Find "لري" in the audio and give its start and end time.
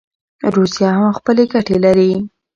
1.85-2.11